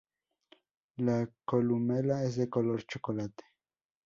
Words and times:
La 0.97 1.29
columela 1.45 2.23
es 2.23 2.35
de 2.35 2.49
color 2.49 2.81
chocolate. 2.87 3.43